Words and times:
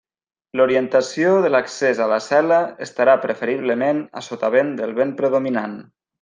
L'orientació 0.59 1.33
de 1.43 1.51
l'accés 1.55 2.01
a 2.05 2.07
la 2.13 2.17
cel·la 2.29 2.57
estarà 2.87 3.15
preferiblement 3.27 4.01
a 4.23 4.25
sotavent 4.31 4.73
del 4.81 4.97
vent 5.03 5.13
predominant. 5.23 5.79